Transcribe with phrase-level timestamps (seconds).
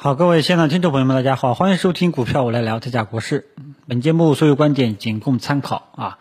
[0.00, 3.48] 好，各位现场听众朋友们，大家好，欢迎收听股票我来聊，特价国事。
[3.88, 6.18] 本节目所有观点仅供参考啊。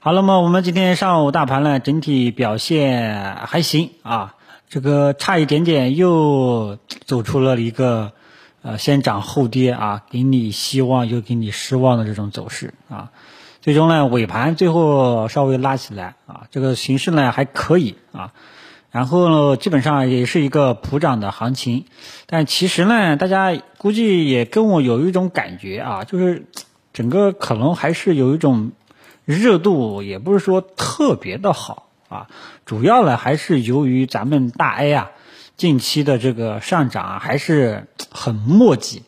[0.00, 4.34] 好，那么我们今天上午大盘呢，整体表现还行啊，
[4.68, 8.10] 这个差一点点又走出了一个
[8.60, 13.12] 呃先涨后跌啊，给你希望又给你失望的这种走势啊。
[13.60, 18.32] 最终呢，尾盘最后稍微拉起来啊，这个形势呢还可以啊。
[18.92, 21.86] 然后呢，基本上也是一个普涨的行情，
[22.26, 26.44] 但其实呢，大家估计也跟我有一种感觉啊，就是
[26.92, 28.72] 整个可能还是有一种
[29.24, 32.26] 热度，也不是说特别的好啊。
[32.66, 35.10] 主要呢还是由于咱们大 A 啊，
[35.56, 39.04] 近期的这个上涨还是很墨迹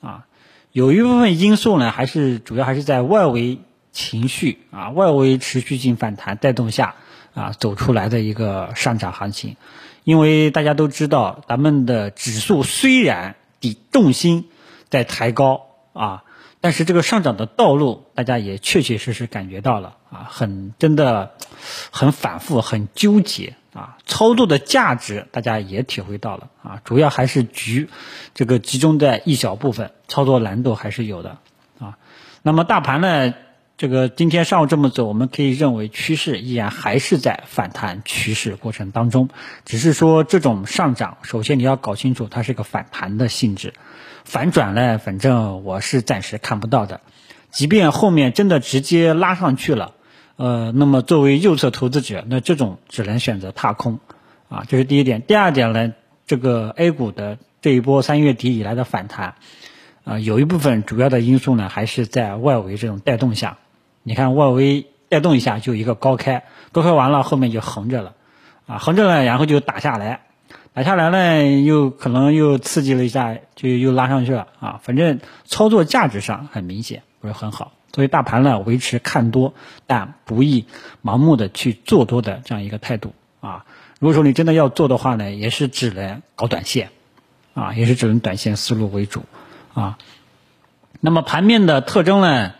[0.00, 0.26] 啊，
[0.70, 3.58] 有一部分因素呢，还是主要还是在外围
[3.90, 6.94] 情绪啊，外围持续性反弹带动下。
[7.36, 9.56] 啊，走出来的一个上涨行情，
[10.04, 14.48] 因为大家都知道，咱们的指数虽然底重心
[14.88, 16.24] 在抬高啊，
[16.62, 21.32] 但是这个上涨的道路，大家也确确实实感觉到了啊，很真的，
[21.90, 27.90] 很反复，很纠结啊，操作的价值大家也体会到了啊，主要还是局
[28.32, 31.36] 这个集中在一小部分，操作难度还是有的
[31.78, 31.98] 啊。
[32.40, 33.34] 那么大盘呢？
[33.78, 39.28] 这个今天上午这么走，我们可以认为趋势依然还是在反弹趋势过程当中，
[39.66, 43.74] 只是说这种上涨，首先你要搞清楚它是个反弹的性质，
[44.24, 47.02] 反转呢，反正我是暂时看不到的。
[47.50, 49.92] 即便后面真的直接拉上去了，
[50.36, 54.00] 呃，那么作为右侧投资者，那这种只能选择踏空，
[54.48, 55.20] 啊，这是第一点。
[55.20, 55.92] 第二点呢，
[56.26, 59.34] 这个 A 股的这一波三月底以来的反弹，
[60.04, 63.58] 啊，有一部分主要的因素呢，还是在外围这种带动下。
[64.08, 68.14] 你看外围带动一下就一个高开，高开完了后面就横着了，
[68.68, 70.20] 啊横着了然后就打下来，
[70.74, 79.54] 打下来呢又可能又刺激了一下就又拉上去了啊，反正操作价值上很明显不是很好，所以大盘呢维持看多
[79.88, 80.66] 但不宜
[81.02, 83.64] 盲目的去做多的这样一个态度啊，
[83.98, 86.90] 如果说你真的要做的话呢，也是只能搞短线，
[87.54, 89.24] 啊也是只能短线思路为主
[89.74, 89.98] 啊，
[91.00, 92.52] 那么盘面的特征呢？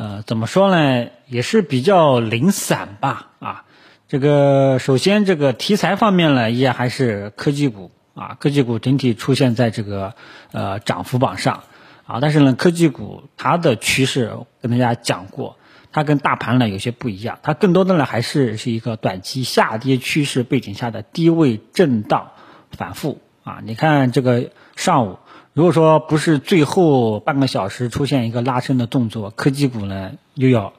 [0.00, 1.08] 呃，怎么说呢？
[1.26, 3.64] 也是比较零散吧，啊，
[4.08, 10.14] 这个首先这个题材方面呢，依然还是科技股啊，科技股整体出现在这个
[10.52, 11.64] 呃涨幅榜上
[12.06, 15.58] 啊，但是呢，科技股它的趋势跟大家讲过，
[15.92, 22.30] 它跟大盘呢有些不一样，它更多的呢还是是一个短期下跌趋势背景下的低位震荡
[22.70, 25.18] 反复啊，你看这个上午。
[25.52, 30.72] 如果说不是最后半个小时出现一个拉升的动作，科技股呢又要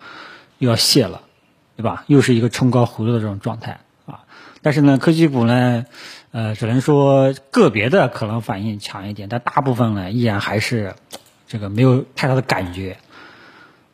[0.60, 1.24] 又要泄了，
[1.76, 2.06] 对吧？
[2.08, 4.24] 又是一个冲高回落的这种状态啊。
[4.62, 5.86] 但是呢，科技股呢，
[6.32, 10.96] 呃，只能说个别的可能反应强一点，但大部分呢依然还是
[11.48, 12.98] 这个没有太大的感觉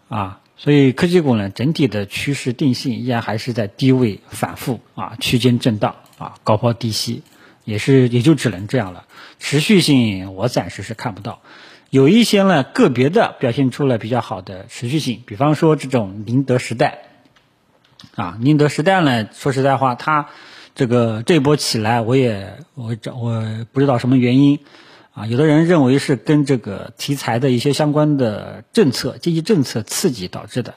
[0.09, 0.41] 啊。
[0.57, 7.23] 所以科技股呢整体的趋势定性依然还是在低位反复啊，区间震荡啊，高抛低吸。
[7.67, 9.05] 也是，也就只能这样了。
[9.39, 11.41] 持续性我暂时是看不到，
[11.89, 16.99] 有一些呢个别的表现出了比较好的持续性，比方说这种宁德时代，
[18.15, 20.29] 啊，宁德时代呢，说实在话，它
[20.75, 24.59] 这个这波起来，我也我找我不知道什么原因，
[25.11, 30.75] 啊，有的人认为是跟这个题材的一些相关的政策、经济政策刺激导致的。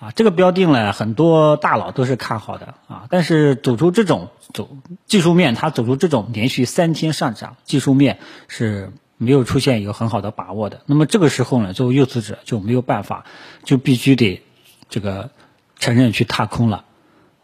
[0.00, 4.68] 啊，这个标定呢，很多大佬都是看好的啊，但是走出这种走
[5.06, 10.82] 技术面，它走出这种连续三天上涨，技术面是没有出现一个很好的把握的。
[10.86, 13.26] 那么这个时候呢，作为右资者就没有办法，
[13.64, 14.42] 就必须得
[14.88, 15.30] 这个
[15.80, 16.84] 承认去踏空了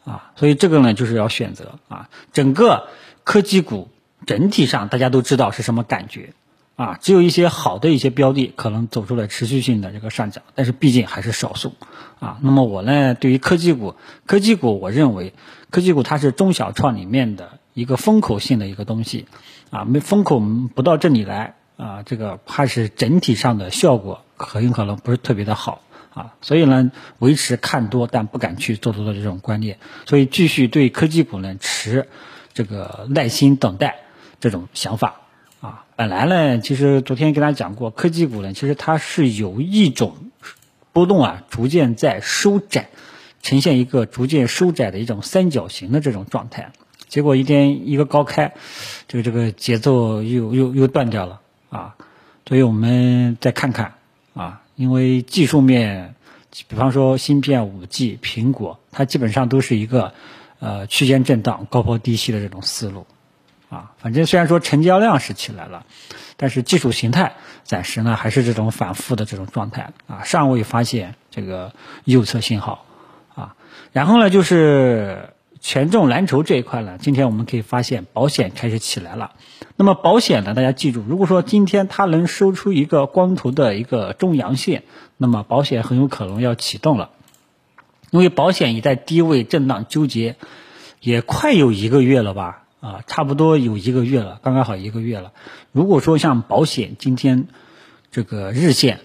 [0.05, 0.31] 啊。
[0.37, 2.87] 所以这个呢，就是要选择啊，整个
[3.25, 3.89] 科技股
[4.27, 6.33] 整体上大家都知道是什么感觉。
[6.77, 11.73] 啊，只有一些好的一些标的可能走出了持续性的这个上涨，但是毕竟还是少数
[12.19, 12.39] 啊。
[12.43, 13.95] 那么我呢，对于科技股，
[14.27, 15.35] 科技股我认为，
[15.71, 19.27] 科技股它是中小创里面的一个风口性的一个东西
[19.71, 20.41] 啊，没风口
[20.75, 25.81] 不到这里来啊，这个怕是整体上的效果很有可能不是特别的好
[26.13, 26.35] 啊。
[26.43, 26.91] 所以呢，
[27.21, 32.09] 维持看多但不敢去做多的这种观念，所以继续对科技股呢持
[32.53, 33.99] 这个耐心等待
[34.41, 35.21] 这种想法。
[35.65, 40.15] 啊，本来呢，其实昨天跟大家讲过，科技股呢，其实它是有一种
[40.93, 42.91] 波动啊，逐渐在收窄，
[43.41, 46.73] 呈现一个逐渐收窄的一种三角形的这种状态。
[47.09, 48.53] 结果一天一个高开，
[49.09, 51.41] 这个这个节奏又又又断掉了
[51.71, 51.97] 啊。
[52.47, 53.95] 所以我们再看看
[54.35, 56.15] 啊，因为技术面，
[56.69, 60.13] 比方说芯片、五 G、苹果，它基本上都是一个
[60.59, 63.07] 呃区间震荡、高抛低吸的这种思路。
[63.75, 63.93] 啊。
[63.99, 65.85] 反正虽然说成交量是起来了，
[66.37, 67.35] 但是技术形态
[67.65, 71.73] 暂时呢还是这种反复的这种状态啊，尚未发现这个
[72.05, 72.85] 右侧信号
[73.35, 73.55] 啊。
[73.93, 75.31] 然后呢，就是
[75.61, 79.33] 权重蓝筹这一块呢，今天我们可以发现保险开始起来了。
[79.77, 84.85] 那么保险呢，大家记住，如果说今天它能收出一个光头的一个中阳线，
[85.17, 87.11] 那么保险很有可能要启动了。
[88.11, 90.37] 因为保险已在低位震荡纠结，
[91.01, 92.64] 也快有一个月了吧？
[92.85, 95.33] 啊，差不多有一个月了，刚刚好一个月了。
[95.73, 97.49] 如果说像保险今天
[98.11, 99.01] 这个日线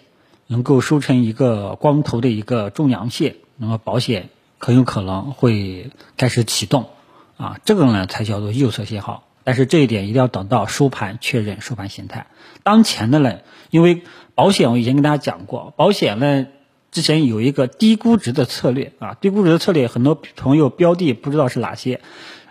[0.47, 4.27] 能够收成一个光头的一个中阳线，那么保险
[4.57, 6.89] 很有可能会开始启动，
[7.37, 9.23] 啊，这个呢才叫做右侧信号。
[9.45, 12.27] 但是这一点一定要等到收盘确认收盘形态。
[12.63, 13.37] 当前的呢，
[13.69, 14.01] 因为
[14.35, 16.47] 保险我以前跟大家讲过，保险呢。
[16.91, 22.01] 之前有一个低估值的策略啊，低估值的策略，很多朋友标的不知道是哪些，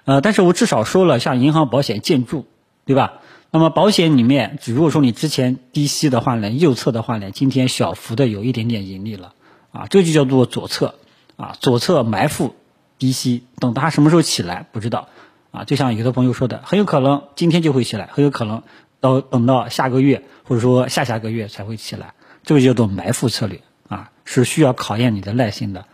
[0.09, 2.47] 呃，但是我至少说了，像银行、保险、建筑，
[2.87, 3.21] 对吧？
[3.51, 9.35] 那么保险里面，如果说你之前低吸的话呢，右侧的话呢，今天小幅的有一点点盈利了，
[9.71, 10.95] 啊，这就叫做左侧，
[11.37, 12.55] 啊，左侧埋伏
[12.99, 15.09] 低吸，等它什么时候起来不知道，
[15.51, 18.63] 啊，就像有的朋友说的，很有可能今天就会起来，很有可能
[19.01, 22.15] 到等到下个月或者说下下个月才会起来，
[22.45, 23.61] 这个叫做埋伏策略。
[23.89, 25.85] 啊，是需要考验你的耐心的，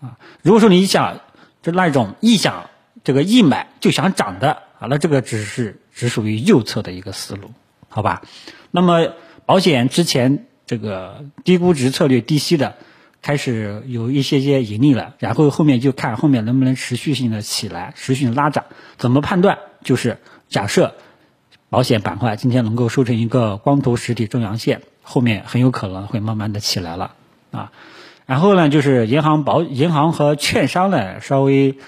[0.00, 1.18] 啊，如果说你想
[1.62, 2.70] 就那种一想
[3.06, 7.52] 这个一买就想涨的啊，那这个只是只属于右侧的一个思路，
[7.88, 8.22] 好吧？
[8.72, 9.12] 那么
[9.44, 12.74] 保险之前这个低估值策略低吸的，
[13.22, 18.64] 开始有一些些盈利了，然后后面就看后面能不能持续性的起来，持续拉涨。
[18.96, 19.56] 怎么判断？
[19.84, 20.18] 就是
[20.48, 20.96] 假设
[21.68, 27.14] 保险板块今天能够收成一个光头实体中阳线，后面很有可能会慢慢的起来了。
[27.52, 27.70] 啊，
[28.26, 31.78] 然后呢，就是银行、保银行和券商呢，稍微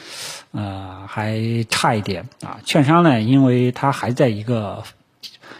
[0.53, 2.59] 呃还差一点啊。
[2.65, 4.83] 券商呢，因为它还在一个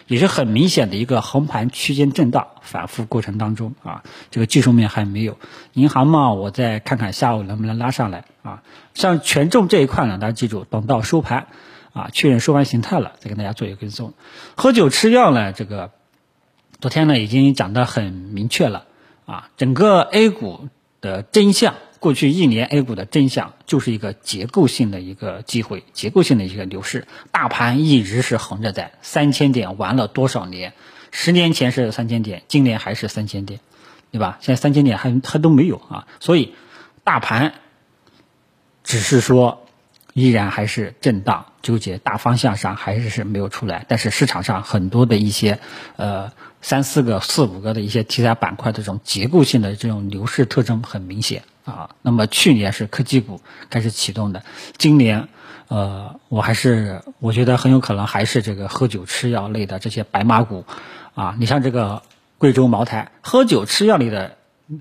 [0.07, 5.39] 也是很明显的一个横盘区间震荡反复过程当中啊，这个技术面还没有。
[5.75, 8.63] 银行嘛，我再看看下午能不能拉上来啊。
[8.95, 11.47] 像权重这一块呢，大家记住，等到收盘
[11.93, 14.15] 啊，确认收盘形态了，再跟大家做一个跟踪。
[14.57, 15.91] 喝酒吃药呢，这个
[16.81, 18.85] 昨天呢已经讲得很明确了。
[19.27, 20.71] 啊，整个 A 股
[21.03, 27.07] 的真相，过去一年 A 股的真相就是一个结构性的一个机会，结构性的一个牛市。
[27.31, 30.73] 大盘一直是横着在三千点，玩了多少年？
[31.11, 33.61] 十年前是三千点，今年还是三千点，
[34.11, 34.39] 对吧？
[34.41, 36.55] 现在三千点还还都没有啊，所以
[37.05, 37.55] 大盘
[38.85, 39.67] 只是说
[40.13, 43.85] 依然还是震荡纠结，大方向上还是是没有出来。
[43.89, 45.59] 但是市场上很多的一些
[45.97, 46.33] 呃。
[46.61, 51.91] 三四个、四五个的一些题材板块的这种结构性的这种牛市特征很明显啊。
[52.03, 54.43] 那么去年是科技股开始启动的，
[54.77, 55.29] 今年，
[55.69, 60.65] 呃，我还是我觉得很有可能还是这个喝酒吃药类的这些白马股，
[61.15, 62.03] 啊，你像这个
[62.39, 64.37] 贵州茅台，喝酒吃药类的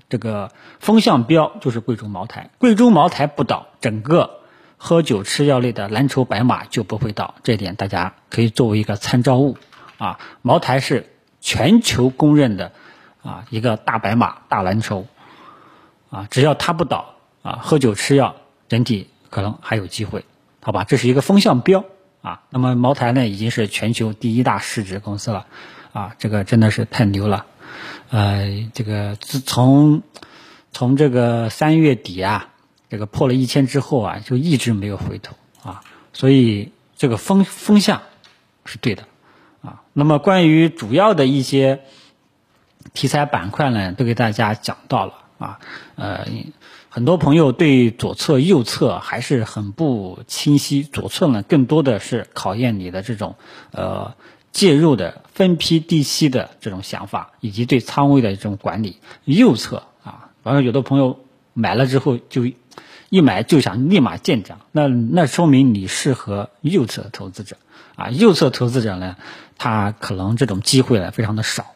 [0.08, 0.50] 这个
[0.80, 4.40] 风向标就是贵州茅台，贵州茅台不倒，整个
[4.76, 9.56] 喝酒吃药类的蓝筹白马就不会倒，这点大家可以作为一个参照物
[9.98, 10.18] 啊。
[10.42, 11.06] 茅台是。
[11.40, 12.72] 全球公认的
[13.22, 15.06] 啊一个大白马、大蓝筹
[16.10, 18.36] 啊，只要它不倒啊，喝酒吃药
[18.68, 20.24] 整体可能还有机会，
[20.60, 20.84] 好吧？
[20.84, 21.84] 这是一个风向标
[22.22, 22.42] 啊。
[22.50, 25.46] 那么茅台呢，已经是全球第一大市值公司了
[25.92, 27.46] 啊，这个真的是太牛了。
[28.10, 30.02] 呃，这个自从
[30.72, 32.48] 从这个三月底啊，
[32.88, 38.02] 这个破了一千之后啊，就一直没有回头啊，所以这个风风向
[38.64, 39.04] 是对的。
[39.60, 41.80] 啊，那么关于主要的一些
[42.94, 45.58] 题材板块呢，都给大家讲到了啊。
[45.96, 46.26] 呃，
[46.88, 50.82] 很多朋友对左侧、右侧还是很不清晰。
[50.82, 53.36] 左侧呢，更多的是考验你的这种
[53.72, 54.14] 呃
[54.52, 58.96] 介入的分批低吸的这种想法，以及对仓位的这种管理。
[59.24, 61.20] 右侧啊，反正有的朋友
[61.54, 62.46] 买了之后就
[63.10, 67.56] 一买就想立马见涨，那那说明你适合右侧投资者。
[67.96, 69.16] 啊，右侧投资者呢，
[69.56, 71.74] 他可能这种机会呢非常的少，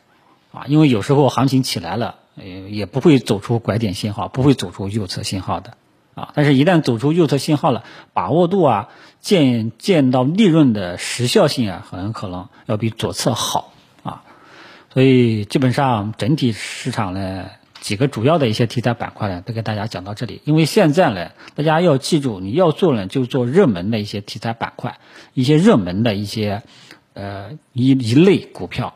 [0.52, 5.76] 啊，因为有时候行情起来了，呃，也不会走出拐点信号，不会走出右侧信号的，
[6.14, 8.88] 啊，但是一旦走出右侧信号了，把握度啊，
[9.20, 13.72] 见见到利润的时效性啊，很可能要比左侧好，
[14.02, 14.22] 啊，
[14.92, 17.46] 所以基本上整体市场呢。
[17.82, 20.40] 几个主要的一些题材板块呢，都给大家讲到这里。
[20.44, 25.00] 因为现在呢，大家要记住，你要做呢，就做热门的一些题材板块，
[25.34, 26.62] 一些热门的一些
[27.14, 28.94] 呃一一类股票，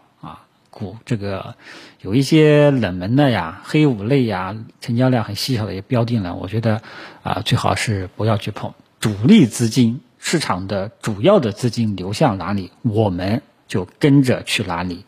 [0.77, 1.55] 股这个
[2.03, 6.83] 有一些冷门的呀，黑五类呀，成交量很稀少的一些标的呢，我觉得
[7.23, 8.75] 啊，最好是不要去碰。
[9.01, 15.05] 主力资金市场的主要的资金流向哪里，我们就跟着去哪里，知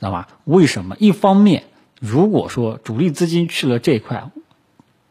[0.00, 0.26] 道吗？
[0.44, 0.96] 为什么？
[0.98, 1.64] 一方面，
[2.00, 4.30] 如果说主力资金去了这一块，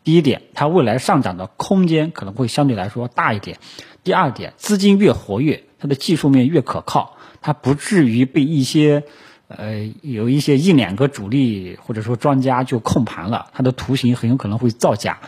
[0.03, 3.57] 第一点，它未来上涨的空间可能会相对来说大一点；
[4.03, 9.03] 第二点，资金越活跃，它的技术面越可靠，它不至于被一些。
[9.47, 15.19] 呃，有一些一两个主力或者说庄家就控盘了，它的图形很有可能会造假，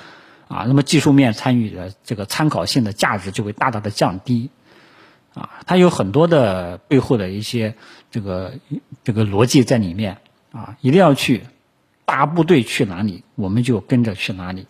[0.49, 4.49] 啊，那么技术面参与的这个参考性的价值就会大大的降低，
[5.33, 7.75] 啊，它有很多的背后的一些
[8.11, 8.55] 这个
[9.05, 10.17] 这个逻辑在里面，
[10.51, 11.43] 啊，一定要去
[12.03, 14.67] 大部队去哪里，我们就跟着去哪里，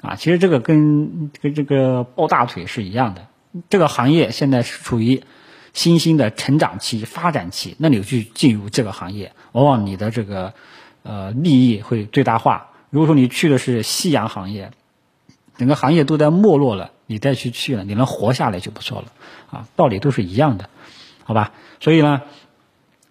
[0.00, 3.28] 啊，其实这个跟跟这个抱大腿是一样的，
[3.68, 5.22] 这个行业现在是处于。
[5.72, 10.52] 新兴的成长期、发展期，那你去进入这个行业，往往你的这个
[11.02, 12.70] 呃利益会最大化。
[12.90, 14.72] 如果说你去的是夕阳行业，
[15.56, 19.12] 整个行业都在没落了，你再去去了，你能活下来就不错了
[19.50, 20.68] 啊，道理都是一样的，
[21.24, 21.52] 好吧？
[21.78, 22.22] 所以呢，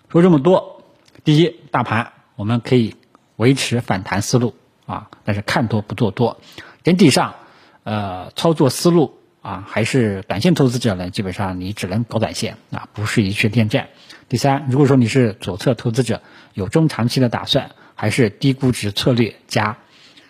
[0.09, 0.83] 说这么多，
[1.23, 2.95] 第一，大盘我们可以
[3.37, 4.53] 维持反弹思路
[4.85, 6.41] 啊，但是看多不做多，
[6.83, 7.35] 整体上
[7.83, 9.18] 呃操作思路。
[9.41, 13.89] 啊，还是短线投资者呢，基本上你只能搞短线啊，不适宜去恋战。
[14.27, 16.21] 第三，如果说你是左侧投资者，
[16.53, 19.77] 有中长期的打算，还是低估值策略加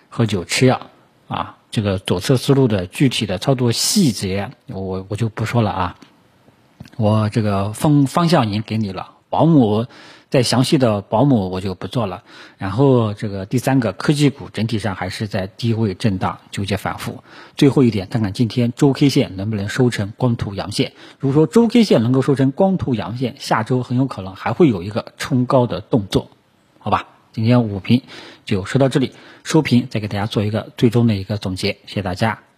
[0.10, 0.90] 喝酒吃药
[1.28, 5.96] 啊，这个左侧思路的具体的操作细节，我我就不说了啊，
[6.98, 9.88] 我这个方方向已经给你了，保姆。
[10.30, 12.24] 再详细的保姆我就不做了，
[12.58, 17.24] 然后这个第三个科技股整体上还是在低位震荡纠结反复。
[17.56, 20.94] 最后一点，看看今天周 K 线能不能收成光图阳线。
[21.20, 26.30] 如果说周 K 线能够收成光图阳线，下周很有可能还会有一个冲高的动作，
[26.78, 27.08] 好吧？
[27.32, 28.04] 今天午评
[28.46, 32.49] 就说到这里，收评再给大家做一个最终的一个总结，谢谢大家。